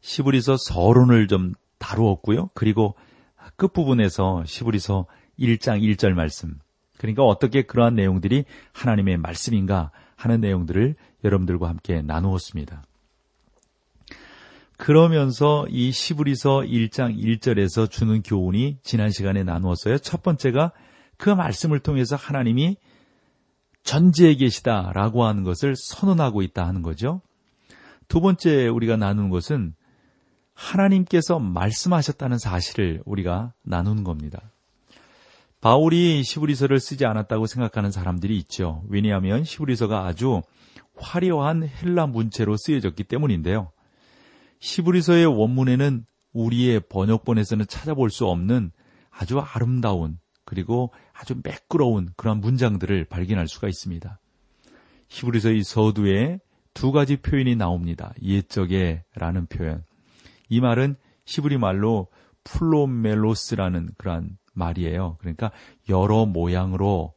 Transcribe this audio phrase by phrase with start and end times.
[0.00, 2.50] 시브리서 서론을 좀 다루었고요.
[2.54, 2.94] 그리고
[3.56, 5.06] 끝부분에서 시브리서
[5.38, 6.58] 1장 1절 말씀.
[6.98, 12.82] 그러니까 어떻게 그러한 내용들이 하나님의 말씀인가 하는 내용들을 여러분들과 함께 나누었습니다.
[14.76, 19.98] 그러면서 이 시브리서 1장 1절에서 주는 교훈이 지난 시간에 나누었어요.
[19.98, 20.72] 첫 번째가
[21.16, 22.76] 그 말씀을 통해서 하나님이
[23.82, 27.22] 전지에 계시다라고 하는 것을 선언하고 있다 하는 거죠.
[28.06, 29.74] 두 번째 우리가 나누는 것은
[30.58, 34.50] 하나님께서 말씀하셨다는 사실을 우리가 나누는 겁니다.
[35.60, 38.82] 바울이 시브리서를 쓰지 않았다고 생각하는 사람들이 있죠.
[38.88, 40.42] 왜냐하면 시브리서가 아주
[40.96, 43.70] 화려한 헬라 문체로 쓰여졌기 때문인데요.
[44.58, 48.72] 시브리서의 원문에는 우리의 번역본에서는 찾아볼 수 없는
[49.10, 54.18] 아주 아름다운 그리고 아주 매끄러운 그런 문장들을 발견할 수가 있습니다.
[55.08, 56.40] 히브리서의 서두에
[56.74, 58.12] 두 가지 표현이 나옵니다.
[58.22, 59.87] 옛적에라는 표현.
[60.48, 60.96] 이 말은
[61.26, 62.08] 히브리 말로
[62.44, 65.16] 플로멜로스라는 그러한 말이에요.
[65.20, 65.52] 그러니까
[65.88, 67.14] 여러 모양으로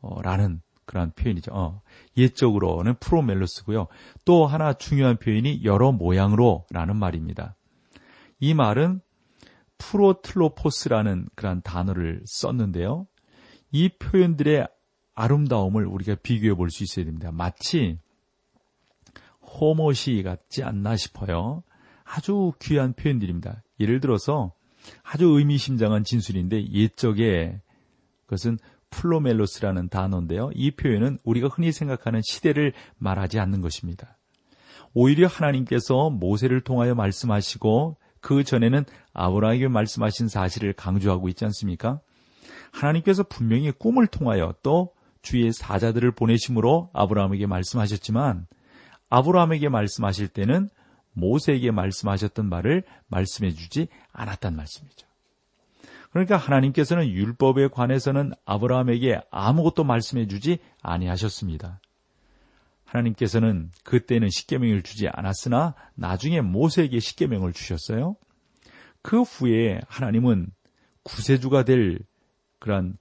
[0.00, 1.52] 어, 라는 그런 표현이죠.
[1.54, 1.82] 어,
[2.16, 3.86] 옛적으로는 프로멜로스고요.
[4.24, 7.56] 또 하나 중요한 표현이 여러 모양으로 라는 말입니다.
[8.40, 9.00] 이 말은
[9.78, 13.06] 프로틀로포스라는 그런 단어를 썼는데요.
[13.70, 14.66] 이 표현들의
[15.14, 17.30] 아름다움을 우리가 비교해 볼 수 있어야 됩니다.
[17.30, 17.98] 마치
[19.42, 21.62] 호모시 같지 않나 싶어요.
[22.12, 23.62] 아주 귀한 표현들입니다.
[23.78, 24.52] 예를 들어서
[25.02, 27.60] 아주 의미심장한 진술인데 옛적에
[28.24, 28.58] 그것은
[28.90, 30.50] 플로멜로스라는 단어인데요.
[30.54, 34.18] 이 표현은 우리가 흔히 생각하는 시대를 말하지 않는 것입니다.
[34.92, 42.00] 오히려 하나님께서 모세를 통하여 말씀하시고 그 전에는 아브라함에게 말씀하신 사실을 강조하고 있지 않습니까?
[42.72, 44.92] 하나님께서 분명히 꿈을 통하여 또
[45.22, 48.46] 주의 사자들을 보내심으로 아브라함에게 말씀하셨지만
[49.10, 50.68] 아브라함에게 말씀하실 때는
[51.12, 55.06] 모세에게 말씀하셨던 말을 말씀해 주지 않았단 말씀이죠.
[56.10, 61.80] 그러니까 하나님께서는 율법에 관해서는 아브라함에게 아무것도 말씀해 주지 아니하셨습니다.
[62.84, 68.16] 하나님께서는 그때는 십계명을 주지 않았으나 나중에 모세에게 십계명을 주셨어요.
[69.02, 70.50] 그 후에 하나님은
[71.04, 72.00] 구세주가 될
[72.58, 72.96] 그런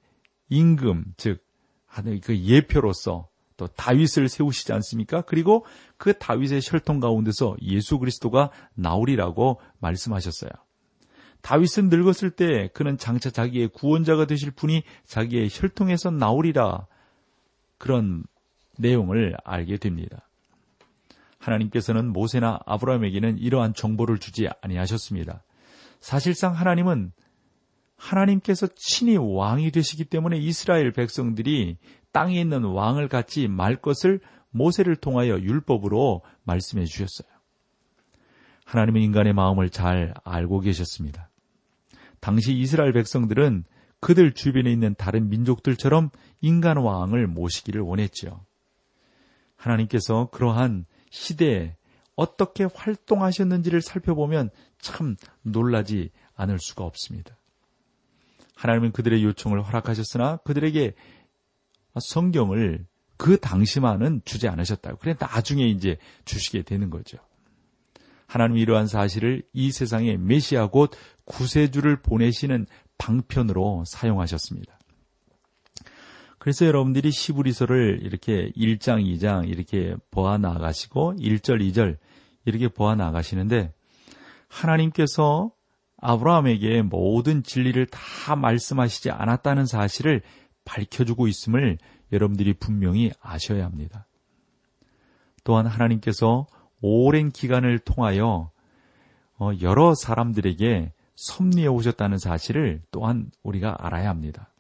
[0.50, 1.50] 임금 즉
[2.22, 3.28] 그 예표로서
[3.60, 5.22] 또 다윗을 세우시지 않습니까?
[5.22, 5.66] 그리고
[5.98, 10.50] 그 다윗의 혈통 가운데서 예수 그리스도가 나오리라고 말씀하셨어요.
[11.42, 16.88] 다윗은 늙었을 때 그는 장차 자기의 구원자가 되실 분이 자기의 혈통에서 나오리라
[17.78, 18.24] 그런
[18.78, 20.30] 내용을 알게 됩니다.
[21.40, 25.44] 하나님께서는 모세나 아브라함에게는 이러한 정보를 주지 아니하셨습니다.
[26.00, 27.12] 사실상 하나님은
[28.10, 31.78] 하나님께서 친히 왕이 되시기 때문에 이스라엘 백성들이
[32.12, 37.30] 땅에 있는 왕을 갖지 말 것을 모세를 통하여 율법으로 말씀해 주셨어요.
[38.66, 41.30] 하나님은 인간의 마음을 잘 알고 계셨습니다.
[42.20, 43.64] 당시 이스라엘 백성들은
[44.00, 46.10] 그들 주변에 있는 다른 민족들처럼
[46.42, 48.46] 인간 왕을 모시기를 원했지요.
[49.56, 51.76] 하나님께서 그러한 시대에
[52.16, 54.50] 어떻게 활동하셨는지를 살펴보면
[54.80, 57.39] 참 놀라지 않을 수가 없습니다.
[58.60, 60.94] 하나님은 그들의 요청을 허락하셨으나 그들에게
[61.98, 64.98] 성경을 그 당시만은 주지 않으셨다고.
[64.98, 67.18] 그래 나중에 이제 주시게 되는 거죠.
[68.28, 70.92] 하나님이 이러한 사실을 이 세상에 메시아 곧
[71.24, 74.78] 구세주를 보내시는 방편으로 사용하셨습니다.
[76.38, 81.98] 그래서 여러분들이 시브리서를 이렇게 1장, 2장 이렇게 보아 나가시고 1절, 2절
[82.44, 83.74] 이렇게 보아 나가시는데
[84.50, 85.52] 하나님께서
[86.02, 90.22] 아브라함에게 모든 진리를 다 말씀하시지 않았다는 사실을
[90.66, 91.78] 밝혀주고 있음을
[92.12, 94.08] 여러분들이 분명히 아셔야 합니다.
[95.44, 96.48] 또한 하나님께서
[96.82, 98.52] 오랜 기간을 통하여
[99.38, 104.54] 어, 여러 사람들에게 섭리해 오셨다는 사실을 또한 우리가 알아야 합니다.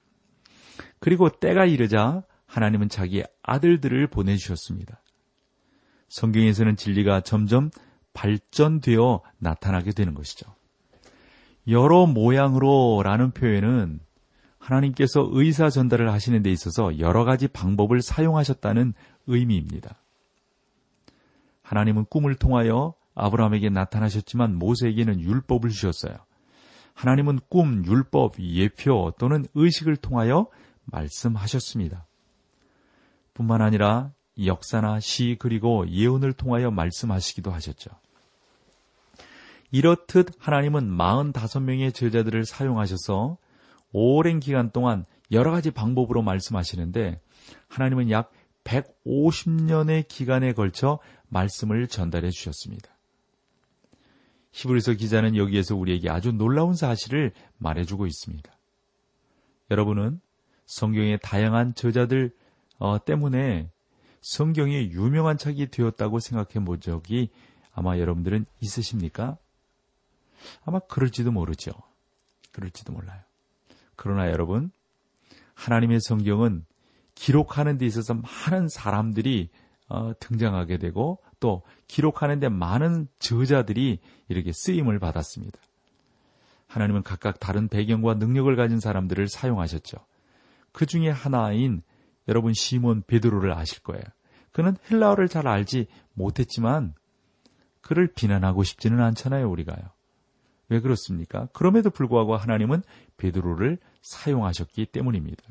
[1.00, 5.02] 그리고 때가 이르자 하나님은 자기의 아들들을 보내주셨습니다.
[6.10, 7.70] 성경에서는 진리가 점점
[8.14, 10.59] 발전되어 나타나게 되는 것이죠.
[11.68, 14.00] 여러 모양으로 라는 표현은
[14.58, 18.94] 하나님께서 의사 전달을 하시는 데 있어서 여러 가지 방법을 사용하셨다는
[19.28, 20.02] 의미입니다.
[21.64, 26.16] 하나님은 꿈을 통하여 아브라함에게 나타나셨지만 모세에게는 율법을 주셨어요.
[26.94, 30.48] 하나님은 꿈, 율법, 예표 또는 의식을 통하여
[30.86, 32.06] 말씀하셨습니다.
[33.34, 34.12] 뿐만 아니라
[34.44, 37.92] 역사나 시 그리고 예언을 통하여 말씀하시기도 하셨죠.
[39.72, 43.38] 이렇듯 하나님은 45명의 제자들을 사용하셔서
[43.92, 47.22] 오랜 기간 동안 여러 가지 방법으로 말씀하시는데
[47.68, 48.32] 하나님은 약
[48.64, 52.90] 150년의 기간에 걸쳐 말씀을 전달해 주셨습니다.
[54.52, 58.52] 히브리서 기자는 여기에서 우리에게 아주 놀라운 사실을 말해주고 있습니다.
[59.72, 60.20] 여러분은
[60.66, 62.32] 성경의 다양한 저자들
[62.80, 63.70] 어, 때문에
[64.22, 67.30] 성경이 유명한 책이 되었다고 생각해 본 적이
[67.72, 69.38] 아마 여러분들은 있으십니까?
[70.64, 71.72] 아마 그럴지도 모르죠.
[72.52, 73.22] 그럴지도 몰라요.
[73.96, 74.72] 그러나 여러분,
[75.54, 76.66] 하나님의 성경은
[77.16, 79.50] 기록하는 데 있어서 많은 사람들이
[79.90, 85.60] 어, 등장하게 되고 또 기록하는 데 많은 저자들이 이렇게 쓰임을 받았습니다.
[86.68, 89.98] 하나님은 각각 다른 배경과 능력을 가진 사람들을 사용하셨죠.
[90.72, 91.82] 그 중에 하나인
[92.28, 94.04] 여러분 시몬 베드로를 아실 거예요.
[94.52, 96.94] 그는 헬라어를 잘 알지 못했지만
[97.82, 99.80] 그를 비난하고 싶지는 않잖아요, 우리가요.
[100.70, 101.48] 왜 그렇습니까?
[101.54, 102.84] 그럼에도 불구하고 하나님은
[103.18, 105.44] 베드로를 사용하셨기 때문입니다.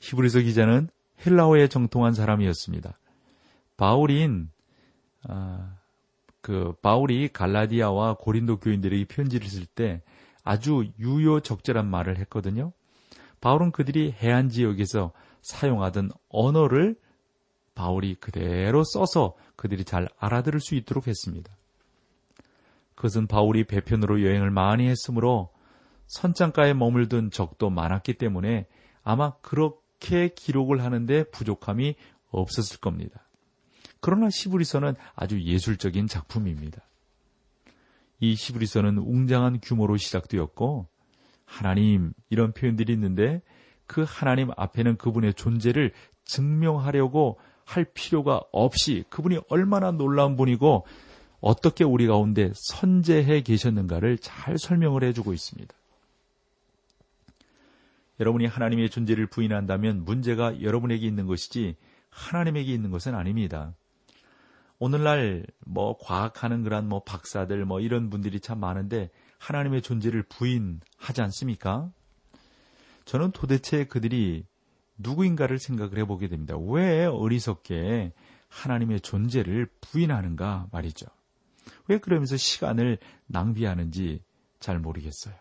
[0.00, 0.88] 히브리서 기자는
[1.24, 2.98] 헬라어에 정통한 사람이었습니다.
[3.76, 4.50] 바울인
[5.28, 5.76] 아,
[6.40, 10.02] 그 바울이 갈라디아와 고린도 교인들에게 편지를 쓸 때
[10.42, 12.72] 아주 유효적절한 말을 했거든요.
[13.40, 15.12] 바울은 그들이 해안 지역에서
[15.42, 16.96] 사용하던 언어를
[17.74, 21.54] 바울이 그대로 써서 그들이 잘 알아들을 수 있도록 했습니다.
[23.00, 25.48] 그것은 바울이 배편으로 여행을 많이 했으므로
[26.08, 28.66] 선장가에 머물던 적도 많았기 때문에
[29.02, 31.94] 아마 그렇게 기록을 하는데 부족함이
[32.30, 33.26] 없었을 겁니다.
[34.00, 36.82] 그러나 시브리서는 아주 예술적인 작품입니다.
[38.18, 40.86] 이 시브리서는 웅장한 규모로 시작되었고
[41.46, 43.40] 하나님 이런 표현들이 있는데
[43.86, 45.94] 그 하나님 앞에는 그분의 존재를
[46.26, 50.84] 증명하려고 할 필요가 없이 그분이 얼마나 놀라운 분이고
[51.40, 55.74] 어떻게 우리 가운데 선재해 계셨는가를 잘 설명을 해주고 있습니다.
[58.20, 61.76] 여러분이 하나님의 존재를 부인한다면 문제가 여러분에게 있는 것이지
[62.10, 63.74] 하나님에게 있는 것은 아닙니다.
[64.78, 71.90] 오늘날 뭐 과학하는 그런 뭐 박사들 뭐 이런 분들이 참 많은데 하나님의 존재를 부인하지 않습니까?
[73.06, 74.44] 저는 도대체 그들이
[74.98, 76.56] 누구인가를 생각을 해보게 됩니다.
[76.58, 78.12] 왜 어리석게
[78.48, 81.06] 하나님의 존재를 부인하는가 말이죠.
[81.88, 84.22] 왜 그러면서 시간을 낭비하는지
[84.58, 85.34] 잘 모르겠어요.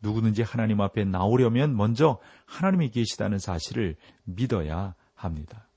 [0.00, 5.68] 누구든지 하나님 앞에 나오려면 먼저 하나님이 계시다는 사실을 믿어야 합니다.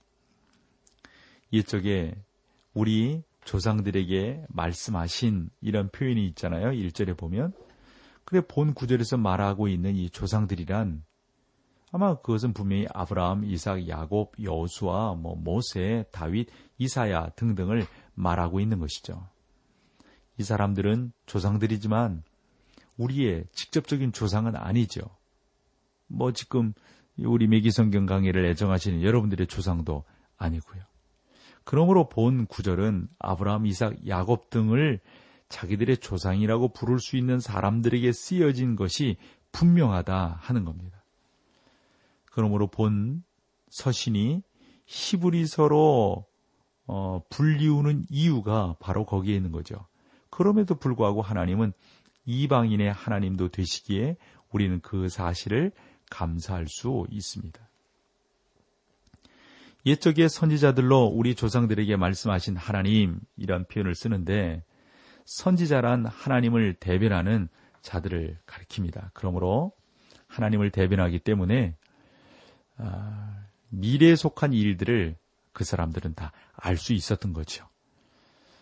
[1.51, 2.15] 이쪽에
[2.73, 6.71] 우리 조상들에게 말씀하신 이런 표현이 있잖아요.
[6.71, 7.53] 1절에 보면.
[8.25, 11.03] 그래 본 구절에서 말하고 있는 이 조상들이란
[11.91, 16.47] 아마 그것은 분명히 아브라함, 이삭, 야곱, 여수와 뭐 모세, 다윗,
[16.77, 19.27] 이사야 등등을 말하고 있는 것이죠.
[20.39, 22.23] 이 사람들은 조상들이지만
[22.97, 25.01] 우리의 직접적인 조상은 아니죠.
[26.07, 26.73] 뭐 지금
[27.17, 30.05] 우리 매기성경 강의를 애정하시는 여러분들의 조상도
[30.37, 30.81] 아니고요.
[31.65, 35.01] 그러므로 본 구절은 아브라함, 이삭, 야곱 등을
[35.49, 39.17] 자기들의 조상이라고 부를 수 있는 사람들에게 쓰여진 것이
[39.51, 41.03] 분명하다 하는 겁니다.
[42.31, 43.23] 그러므로 본
[43.71, 44.41] 서신이
[44.85, 46.25] 히브리서로
[46.87, 49.88] 어, 불리우는 이유가 바로 거기에 있는 거죠.
[50.39, 51.73] 그럼에도 불구하고 하나님은
[52.23, 54.15] 이방인의 하나님도 되시기에
[54.51, 55.73] 우리는 그 사실을
[56.09, 57.59] 감사할 수 있습니다.
[59.85, 64.63] 옛적의 선지자들로 우리 조상들에게 말씀하신 하나님 이런 표현을 쓰는데
[65.25, 67.49] 선지자란 하나님을 대변하는
[67.81, 69.09] 자들을 가리킵니다.
[69.13, 69.73] 그러므로
[70.27, 71.75] 하나님을 대변하기 때문에
[72.77, 75.17] 아, 미래에 속한 일들을
[75.51, 76.31] 그 사람들은 다
[76.61, 77.68] 알 수 있었던 거죠.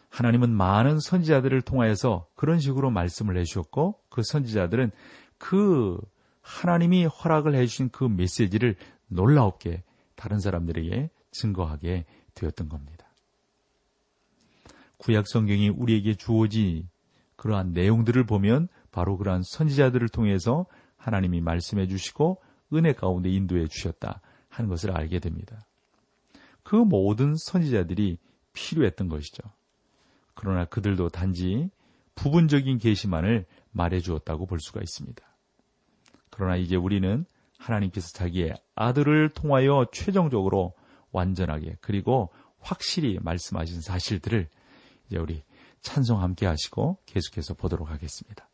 [0.10, 4.92] 하나님은 많은 선지자들을 통하여서 그런 식으로 말씀을 해주셨고 그 선지자들은
[5.38, 6.00] 그
[6.42, 8.76] 하나님이 허락을 해주신 그 메시지를
[9.08, 9.84] 놀라웠게
[10.16, 13.08] 다른 사람들에게 증거하게 되었던 겁니다.
[14.98, 16.90] 구약 성경이 우리에게 주어진
[17.36, 22.42] 그러한 내용들을 보면 바로 그러한 선지자들을 통해서 하나님이 말씀해 주시고
[22.74, 25.68] 은혜 가운데 인도해 주셨다 하는 것을 알게 됩니다.
[26.64, 28.18] 그 모든 선지자들이
[28.54, 29.44] 필요했던 것이죠.
[30.38, 31.70] 그러나 그들도 단지
[32.16, 35.22] 부분적인 계시만을 말해 주었다고 볼 수가 있습니다.
[36.30, 37.26] 그러나 이제 우리는
[37.58, 40.74] 하나님께서 자기의 아들을 통하여 최종적으로
[41.12, 44.48] 완전하게 그리고 확실히 말씀하신 사실들을
[45.08, 45.44] 이제 우리
[45.82, 48.47] 찬송 함께 하시고 계속해서 보도록 하겠습니다.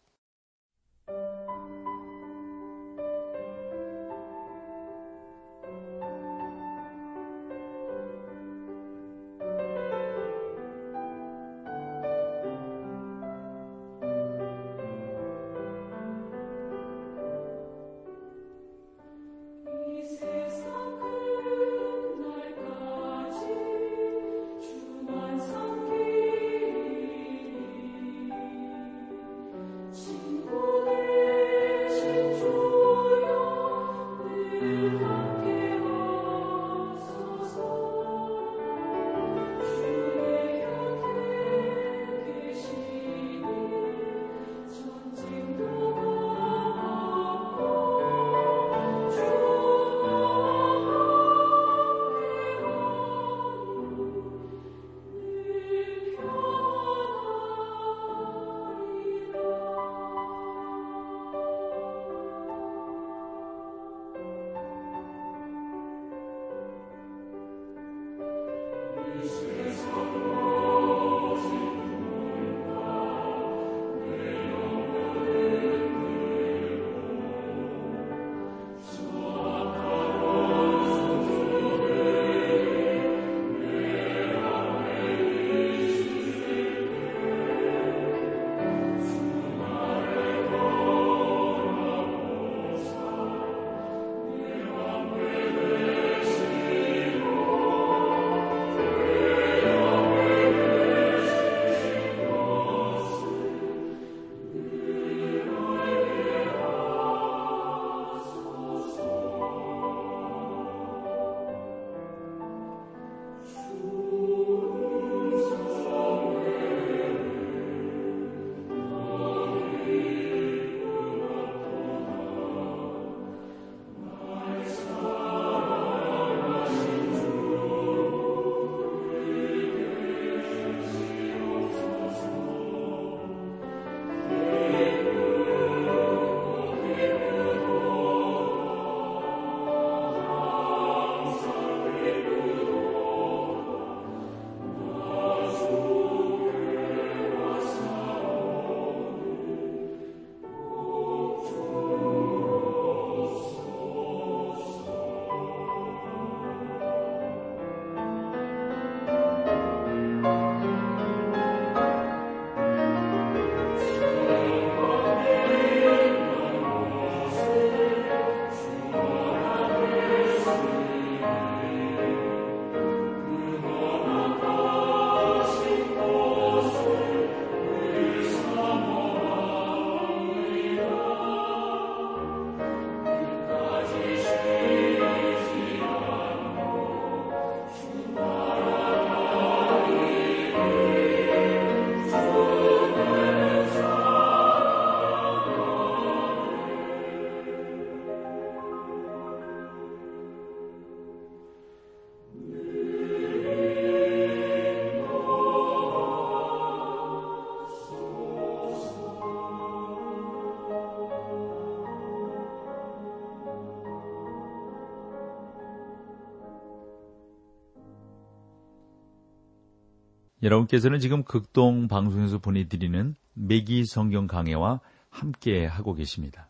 [220.43, 226.49] 여러분께서는 지금 극동 방송에서 보내드리는 매기 성경 강해와 함께 하고 계십니다.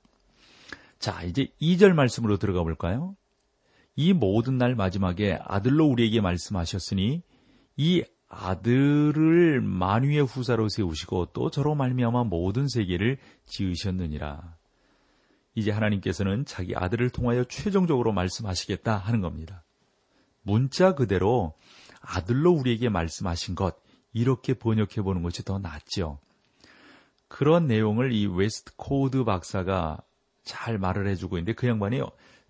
[0.97, 3.15] 자, 이제 2절 말씀으로 들어가 볼까요?
[3.95, 7.21] 이 모든 날 마지막에 아들로 우리에게 말씀하셨으니
[7.77, 14.55] 이 아들을 만유의 후사로 세우시고 또 저로 말미암아 모든 세계를 지으셨느니라.
[15.53, 19.63] 이제 하나님께서는 자기 아들을 통하여 최종적으로 말씀하시겠다 하는 겁니다.
[20.41, 21.53] 문자 그대로
[22.03, 23.75] 아들로 우리에게 말씀하신 것,
[24.13, 26.19] 이렇게 번역해 보는 것이 더 낫죠.
[27.27, 29.98] 그런 내용을 이 웨스트코트 박사가
[30.43, 32.01] 잘 말을 해주고 있는데 그 양반이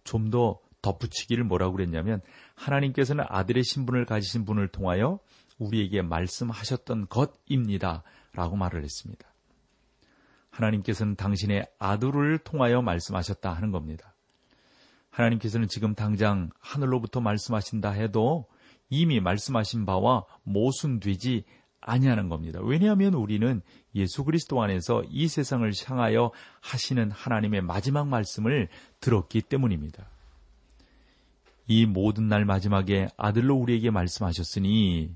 [0.04, 2.22] 좀 더 덧붙이기를 뭐라고 그랬냐면
[2.54, 5.20] 하나님께서는 아들의 신분을 가지신 분을 통하여
[5.58, 8.04] 우리에게 말씀하셨던 것입니다.
[8.34, 9.28] 라고 말을 했습니다.
[10.52, 14.14] 하나님께서는 당신의 아들을 통하여 말씀하셨다 하는 겁니다.
[15.10, 18.48] 하나님께서는 지금 당장 하늘로부터 말씀하신다 해도
[18.90, 21.44] 이미 말씀하신 바와 모순되지
[21.86, 22.60] 아니하는 겁니다.
[22.62, 23.62] 왜냐하면 우리는
[23.96, 30.08] 예수 그리스도 안에서 이 세상을 향하여 하시는 하나님의 마지막 말씀을 들었기 때문입니다.
[31.68, 35.16] 이 모든 날 마지막에 아들로 우리에게 말씀하셨으니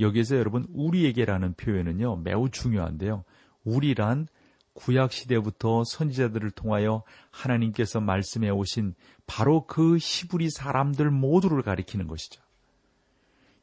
[0.00, 3.24] 여기에서 여러분 우리에게라는 표현은요 매우 중요한데요.
[3.64, 4.26] 우리란
[4.74, 8.94] 구약 시대부터 선지자들을 통하여 하나님께서 말씀해 오신
[9.26, 12.42] 바로 그 히브리 사람들 모두를 가리키는 것이죠.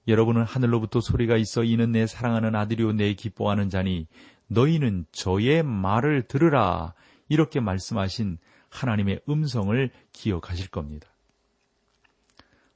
[0.09, 4.07] 여러분은 하늘로부터 소리가 있어 이는 내 사랑하는 아들이요 내 기뻐하는 자니
[4.47, 6.95] 너희는 저의 말을 들으라
[7.27, 8.39] 이렇게 말씀하신
[8.69, 11.07] 하나님의 음성을 기억하실 겁니다.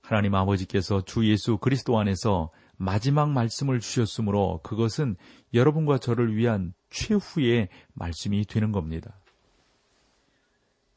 [0.02, 5.16] 하나님 아버지께서 주 예수 그리스도 안에서 마지막 말씀을 주셨으므로 그것은
[5.56, 9.20] 여러분과 저를 위한 최후의 말씀이 되는 겁니다.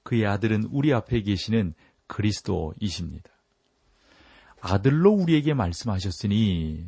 [0.03, 1.73] 그의 아들은 우리 앞에 계시는
[2.07, 3.36] 그리스도이십니다.
[4.61, 6.87] 아들로 우리에게 말씀하셨으니,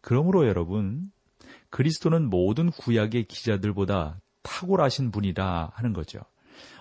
[0.00, 1.10] 그러므로 여러분,
[1.70, 6.20] 그리스도는 모든 구약의 기자들보다 탁월하신 분이라 하는 거죠.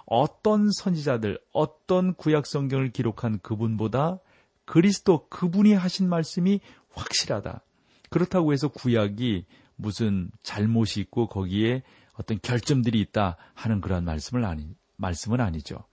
[0.06, 4.20] 어떤 선지자들, 어떤 구약 성경을 기록한 그분보다
[4.66, 7.62] 그리스도 그분이 하신 말씀이 확실하다.
[8.10, 15.40] 그렇다고 해서 구약이 무슨 잘못이 있고 거기에 어떤 결점들이 있다 하는 그런 말씀을 아니, 말씀은
[15.42, 15.84] 아니죠.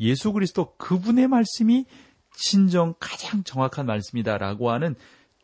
[0.00, 1.86] 예수 그리스도 그분의 말씀이
[2.34, 4.94] 진정 가장 정확한 말씀이다라고 하는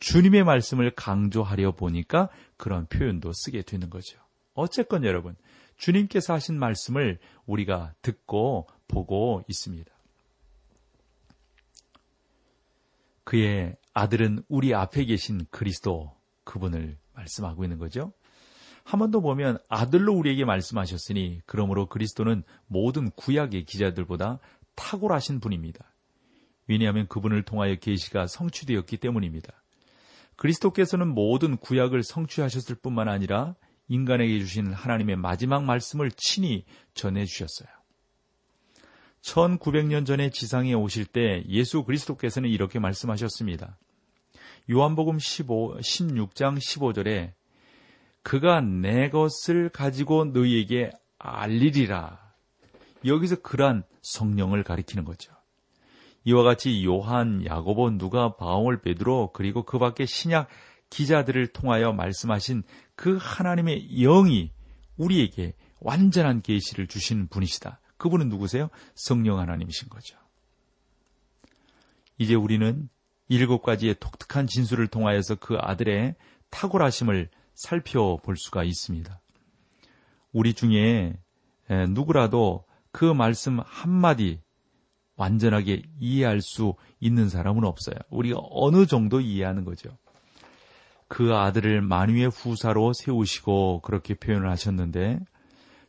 [0.01, 4.19] 주님의 말씀을 강조하려 보니까 그런 표현도 쓰게 되는 거죠.
[4.55, 5.37] 어쨌건 여러분,
[5.77, 9.91] 주님께서 하신 말씀을 우리가 듣고 보고 있습니다.
[13.25, 16.13] 그의 아들은 우리 앞에 계신 그리스도
[16.45, 18.13] 그분을 말씀하고 있는 거죠.
[18.85, 24.39] 한 번 더 보면 아들로 우리에게 말씀하셨으니 그러므로 그리스도는 모든 구약의 기자들보다
[24.77, 25.93] 탁월하신 분입니다.
[26.69, 29.53] 왜냐하면 그분을 통하여 계시가 성취되었기 때문입니다.
[30.37, 33.57] 그리스도께서는 모든 구약을 성취하셨을 뿐만 아니라
[33.89, 37.69] 인간에게 주신 하나님의 마지막 말씀을 친히 전해 주셨어요.
[39.23, 43.79] 1900년 전에 지상에 오실 때 예수 그리스도께서는 이렇게 말씀하셨습니다.
[44.71, 47.33] 요한복음 15, 16장 15절에
[48.23, 52.33] 그가 내 것을 가지고 너희에게 알리리라.
[53.05, 55.38] 여기서 그란 성령을 가리키는 거죠.
[56.29, 60.49] 이와 같이 요한, 야고보, 누가, 바울, 베드로 그리고 그 밖에 신약
[60.91, 62.65] 기자들을 통하여 말씀하신
[62.95, 64.53] 그 하나님의 영이
[64.99, 67.81] 우리에게 완전한 계시를 주신 분이시다.
[67.97, 68.69] 그분은 누구세요?
[68.95, 70.19] 성령 하나님이신 거죠.
[72.19, 72.91] 이제 우리는
[73.29, 76.15] 일곱 가지의 독특한 진술을 통하여서 그 아들의
[76.51, 79.19] 탁월하심을 살펴볼 수가 있습니다.
[80.33, 81.19] 우리 중에
[81.89, 84.43] 누구라도 그 말씀 한마디
[85.19, 87.97] 완전하게 이해할 수 있는 사람은 없어요.
[88.09, 89.91] 우리가 어느 정도 이해하는 거죠.
[91.09, 95.19] 그 아들을 만유의 후사로 세우시고 그렇게 표현을 하셨는데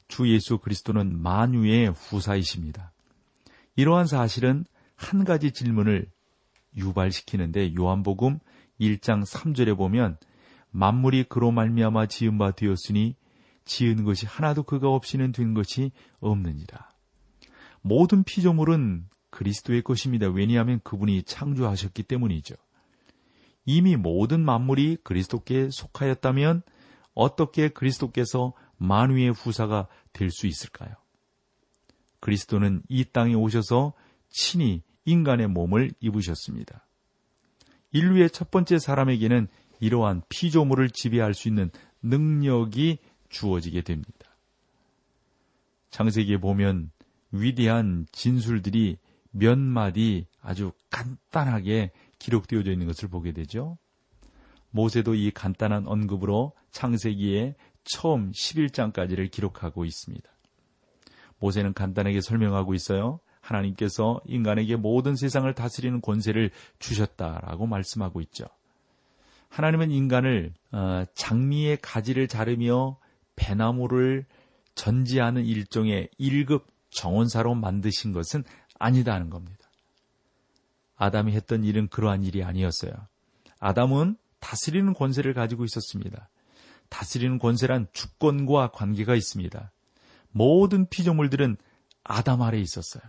[0.08, 2.92] 주 예수 그리스도는 만유의 후사이십니다.
[3.76, 4.66] 이러한 사실은
[4.96, 6.08] 한 가지 질문을
[6.76, 8.40] 유발시키는데 요한복음
[8.82, 10.18] 1장 3절에 보면
[10.72, 13.16] 만물이 그로 말미암아 지은 바 되었으니
[13.66, 16.90] 지은 것이 하나도 그가 없이는 된 것이 없느니라.
[17.82, 20.28] 모든 피조물은 그리스도의 것입니다.
[20.30, 22.56] 왜냐하면 그분이 창조하셨기 때문이죠.
[23.66, 26.64] 이미 모든 만물이 그리스도께 속하였다면
[27.14, 30.96] 어떻게 그리스도께서 만위의 후사가 될 수 있을까요?
[32.20, 33.94] 그리스도는 이 땅에 오셔서
[34.30, 36.86] 친히 인간의 몸을 입으셨습니다.
[37.92, 39.48] 인류의 첫 번째 사람에게는
[39.80, 44.38] 이러한 피조물을 지배할 수 있는 능력이 주어지게 됩니다.
[45.90, 46.92] 창세기에 보면
[47.32, 48.98] 위대한 진술들이
[49.32, 53.78] 몇 마디 아주 간단하게 기록되어 있는 것을 보게 되죠.
[54.72, 60.30] 모세도 이 간단한 언급으로 창세기에 처음 11장까지를 기록하고 있습니다.
[61.40, 63.20] 모세는 간단하게 설명하고 있어요.
[63.42, 68.46] 하나님께서 인간에게 모든 세상을 다스리는 권세를 주셨다라고 말씀하고 있죠.
[69.50, 73.00] 하나님은 인간을 어, 장미의 가지를 자르며
[73.36, 74.26] 배나무를
[74.76, 78.44] 전지하는 일종의 1급 정원사로 만드신 것은
[78.80, 79.70] 아니다는 겁니다.
[80.96, 82.92] 아담이 했던 일은 그러한 일이 아니었어요.
[83.60, 86.30] 아담은 다스리는 권세를 가지고 있었습니다.
[86.90, 89.72] 다스리는 권세란 주권과 관계가 있습니다.
[90.32, 91.58] 모든 피조물들은
[92.04, 93.04] 아담 아래에 있었어요.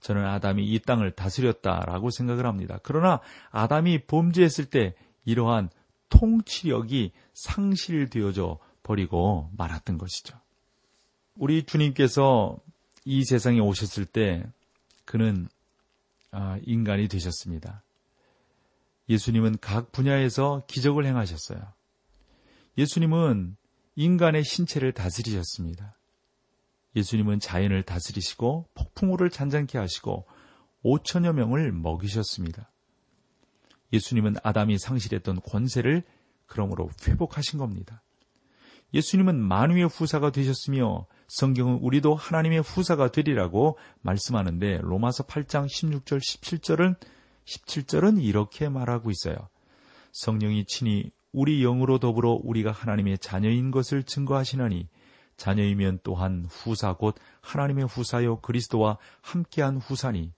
[0.00, 2.78] 저는 아담이 이 땅을 다스렸다라고 생각을 합니다.
[2.82, 5.68] 그러나 아담이 범죄했을 때 이러한
[6.08, 10.38] 통치력이 상실되어져 버리고 말았던 것이죠.
[11.36, 12.58] 우리 주님께서
[13.04, 14.44] 이 세상에 오셨을 때
[15.10, 15.48] 그는
[16.30, 17.82] 아, 인간이 되셨습니다.
[19.08, 21.60] 예수님은 각 분야에서 기적을 행하셨어요.
[22.78, 23.56] 예수님은
[23.96, 25.98] 인간의 신체를 다스리셨습니다.
[26.94, 30.28] 예수님은 자연을 다스리시고 폭풍우를 잔잔케 하시고
[30.84, 32.70] 5천여 명을 먹이셨습니다.
[33.92, 36.04] 예수님은 아담이 상실했던 권세를
[36.46, 38.04] 그러므로 회복하신 겁니다.
[38.94, 46.96] 예수님은 만유의 후사가 되셨으며 성경은 우리도 하나님의 후사가 되리라고 말씀하는데 로마서 8장 16절 17절은
[47.44, 49.36] 17절은 이렇게 말하고 있어요.
[50.10, 54.88] 성령이 친히 우리 영으로 더불어 우리가 하나님의 자녀인 것을 증거하시나니
[55.36, 60.32] 자녀이면 또한 후사 곧 하나님의 후사요 그리스도와 함께한 후사니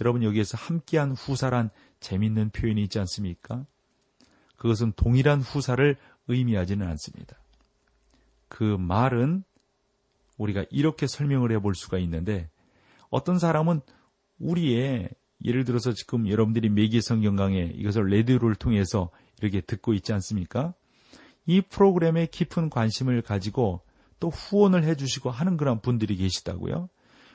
[0.00, 3.66] 여러분 여기에서 함께한 후사란 재밌는 표현이 있지 않습니까?
[4.58, 5.96] 그것은 동일한 후사를
[6.28, 7.36] 의미하지는 않습니다.
[8.48, 9.42] 그 말은
[10.36, 12.48] 우리가 이렇게 설명을 해볼 수가 있는데
[13.10, 13.80] 어떤 사람은
[14.38, 15.08] 우리의
[15.44, 20.74] 예를 들어서 지금 여러분들이 매기 성 경 강에 이것을 레디오를 통해서 이렇게 듣고 있지 않습니까?
[21.46, 23.82] 이 프로그램에 깊은 관심을 가지고
[24.18, 26.88] 또 후원을 해주시고 하는 그런 분들이 계시다고요.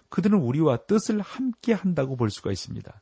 [0.09, 3.01] 그들은 우리와 뜻을 함께 한다고 볼 수가 있습니다.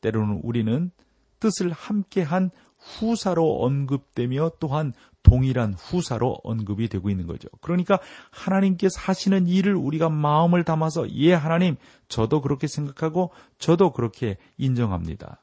[0.00, 0.90] 때로는 우리는
[1.38, 7.48] 뜻을 함께 한 후사로 언급되며 또한 동일한 후사로 언급이 되고 있는 거죠.
[7.60, 7.98] 그러니까
[8.30, 11.76] 하나님께서 하시는 일을 우리가 마음을 담아서 예 하나님
[12.08, 15.42] 저도 그렇게 생각하고 저도 그렇게 인정합니다.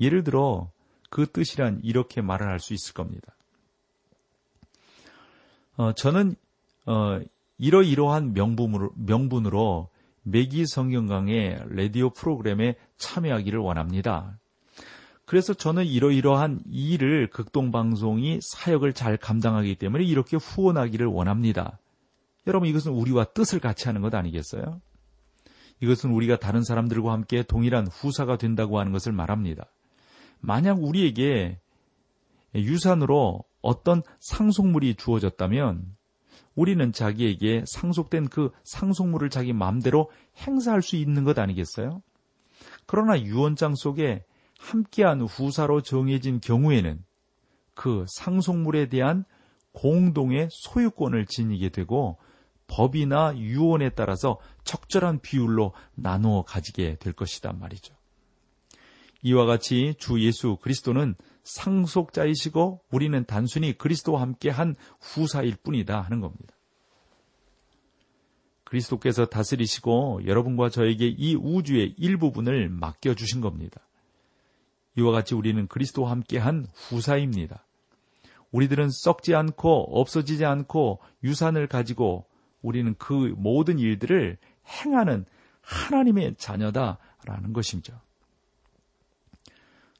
[0.00, 0.70] 예를 들어
[1.10, 3.34] 그 뜻이란 이렇게 말을 할 수 있을 겁니다.
[5.76, 6.34] 어, 저는
[6.86, 7.20] 어,
[7.58, 9.88] 이러이러한 명분으로, 명분으로
[10.24, 14.38] 매기 성경강의 라디오 프로그램에 참여하기를 원합니다.
[15.24, 21.78] 그래서 저는 이러이러한 일을 극동방송이 사역을 잘 감당하기 때문에 이렇게 후원하기를 원합니다.
[22.46, 24.80] 여러분 이것은 우리와 뜻을 같이 하는 것 아니겠어요?
[25.80, 29.66] 이것은 우리가 다른 사람들과 함께 동일한 후사가 된다고 하는 것을 말합니다.
[30.40, 31.60] 만약 우리에게
[32.54, 35.96] 유산으로 어떤 상속물이 주어졌다면
[36.54, 40.10] 우리는 자기에게 상속된 그 상속물을 자기 마음대로
[40.46, 42.02] 행사할 수 있는 것 아니겠어요?
[42.86, 44.24] 그러나 유언장 속에
[44.62, 47.04] 함께한 후사로 정해진 경우에는
[47.74, 49.24] 그 상속물에 대한
[49.72, 52.18] 공동의 소유권을 지니게 되고
[52.68, 57.94] 법이나 유언에 따라서 적절한 비율로 나누어 가지게 될 것이다 말이죠.
[59.22, 66.54] 이와 같이 주 예수 그리스도는 상속자이시고 우리는 단순히 그리스도와 함께 한 후사일 뿐이다 하는 겁니다.
[68.64, 73.80] 그리스도께서 다스리시고 여러분과 저에게 이 우주의 일부분을 맡겨주신 겁니다.
[74.96, 77.64] 이와 같이 우리는 그리스도와 함께 한 후사입니다.
[78.50, 82.26] 우리들은 썩지 않고 없어지지 않고 유산을 가지고
[82.60, 85.24] 우리는 그 모든 일들을 행하는
[85.62, 87.98] 하나님의 자녀다라는 것이죠.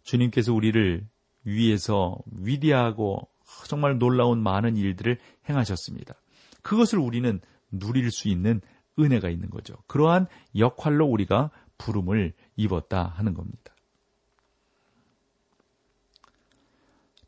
[0.03, 1.07] 주님께서 우리를
[1.45, 3.29] 위에서 위대하고
[3.69, 6.15] 정말 놀라운 많은 일들을 행하셨습니다.
[6.63, 8.61] 그것을 우리는 누릴 수 있는
[8.99, 9.75] 은혜가 있는 거죠.
[9.87, 10.27] 그러한
[10.57, 13.72] 역할로 우리가 부름을 입었다 하는 겁니다.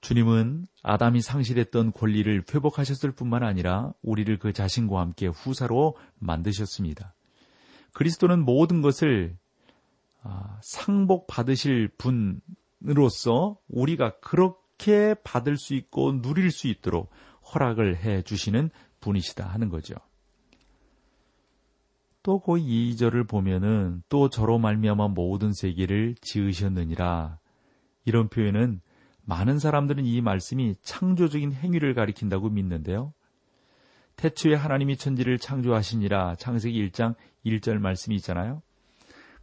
[0.04, 7.14] 주님은 아담이 상실했던 권리를 회복하셨을 뿐만 아니라 우리를 그 자신과 함께 후사로 만드셨습니다.
[7.94, 9.34] 그리스도는 모든 것을
[10.22, 12.40] 아, 상복 받으실 분
[12.86, 17.10] 으로서 우리가 그렇게 받을 수 있고 누릴 수 있도록
[17.54, 18.68] 허락을 해 주시는
[19.00, 19.94] 분이시다 하는 거죠.
[22.22, 27.38] 또그 2절을 보면은 또 저로 말미암아 모든 세계를 지으셨느니라
[28.04, 28.82] 이런 표현은
[29.24, 33.12] 많은 사람들은 이 말씀이 창조적인 행위를 가리킨다고 믿는데요.
[34.16, 38.62] 태초에 하나님이 천지를 창조하시니라 창세기 1장 1절 말씀이 있잖아요.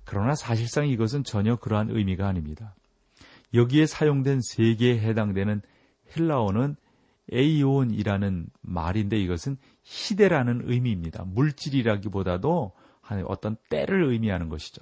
[0.04, 2.76] 그러나 사실상 이것은 전혀 그러한 의미가 아닙니다.
[3.54, 5.62] 여기에 사용된 세 개에 해당되는
[6.16, 6.76] 헬라어는
[7.32, 11.24] 에이온이라는 말인데 이것은 시대라는 의미입니다.
[11.26, 12.72] 물질이라기보다도
[13.26, 14.82] 어떤 때를 의미하는 것이죠.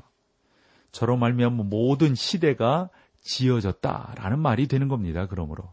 [0.91, 2.89] 저로 말미암아 모든 시대가
[3.29, 5.27] 지어졌다라는 말이 되는 겁니다.
[5.27, 5.71] 그러므로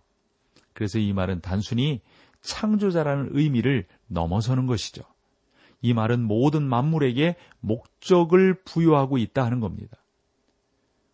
[0.74, 2.02] 그래서 이 말은 단순히
[2.42, 5.02] 창조자라는 의미를 넘어서는 것이죠.
[5.80, 9.96] 이 말은 모든 만물에게 목적을 부여하고 있다 하는 겁니다.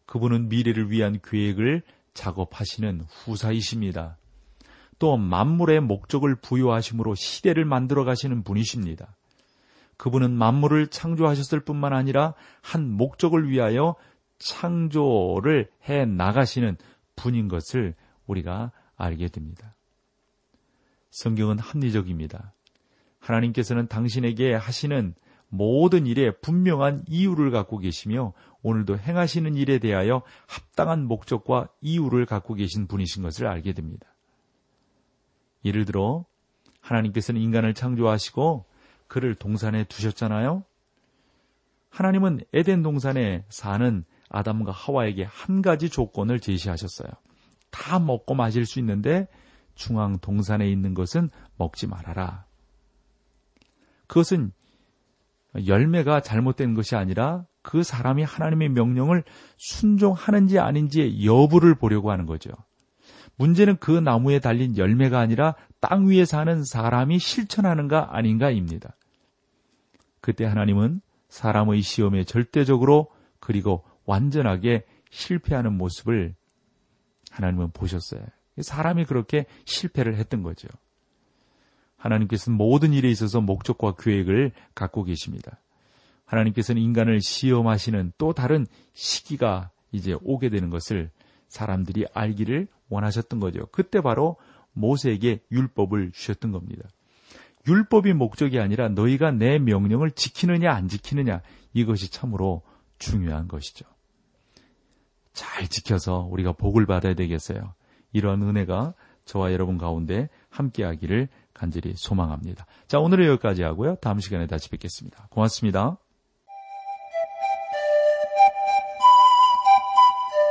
[0.06, 4.18] 그분은 미래를 위한 계획을 작업하시는 후사이십니다.
[4.98, 9.16] 또 만물의 목적을 부여하심으로 시대를 만들어 가시는 분이십니다.
[9.96, 13.94] 그분은 만물을 창조하셨을 뿐만 아니라 한 목적을 위하여
[14.42, 16.76] 창조를 해 나가시는
[17.16, 17.94] 분인 것을
[18.26, 19.74] 우리가 알게 됩니다.
[21.10, 22.52] 성경은 합리적입니다.
[23.20, 25.14] 하나님께서는 당신에게 하시는
[25.48, 32.86] 모든 일에 분명한 이유를 갖고 계시며 오늘도 행하시는 일에 대하여 합당한 목적과 이유를 갖고 계신
[32.86, 34.06] 분이신 것을 알게 됩니다.
[35.64, 36.24] 예를 들어
[36.80, 38.64] 하나님께서는 인간을 창조하시고
[39.06, 40.64] 그를 동산에 두셨잖아요.
[41.90, 47.10] 하나님은 에덴 동산에 사는 아담과 하와에게 한 가지 조건을 제시하셨어요.
[47.70, 49.28] 다 먹고 마실 수 있는데
[49.74, 52.44] 중앙 동산에 있는 것은 먹지 말아라.
[54.06, 54.52] 그것은
[55.66, 59.24] 열매가 잘못된 것이 아니라 그 사람이 하나님의 명령을
[59.56, 62.50] 순종하는지 아닌지의 여부를 보려고 하는 거죠.
[63.36, 68.96] 문제는 그 나무에 달린 열매가 아니라 땅 위에 사는 사람이 실천하는가 아닌가입니다.
[70.20, 73.08] 그때 하나님은 사람의 시험에 절대적으로
[73.40, 76.34] 그리고 완전하게 실패하는 모습을
[77.30, 78.22] 하나님은 보셨어요.
[78.60, 80.68] 사람이 그렇게 실패를 했던 거죠.
[81.96, 85.60] 하나님께서는 모든 일에 있어서 목적과 계획을 갖고 계십니다.
[86.24, 91.10] 하나님께서는 인간을 시험하시는 또 다른 시기가 이제 오게 되는 것을
[91.48, 93.66] 사람들이 알기를 원하셨던 거죠.
[93.70, 94.36] 그때 바로
[94.72, 96.88] 모세에게 율법을 주셨던 겁니다.
[97.66, 101.42] 율법이 목적이 아니라 너희가 내 명령을 지키느냐 안 지키느냐
[101.74, 102.62] 이것이 참으로
[102.98, 103.84] 중요한 것이죠.
[105.32, 107.74] 잘 지켜서 우리가 복을 받아야 되겠어요.
[108.12, 112.66] 이러한 은혜가 저와 여러분 가운데 함께 하기를 간절히 소망합니다.
[112.88, 113.96] 자, 오늘은 여기까지 하고요.
[113.96, 115.28] 다음 시간에 다시 뵙겠습니다.
[115.30, 115.98] 고맙습니다.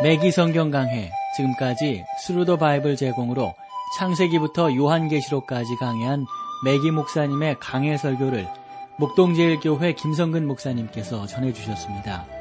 [0.03, 3.53] 맥기 성경 강해 지금까지 Thru the Bible 제공으로
[3.97, 6.25] 창세기부터 요한계시록까지 강해한
[6.65, 8.47] 매기 목사님의 강해 설교를
[8.97, 12.40] 목동제일교회 김성근 목사님께서 전해주셨습니다.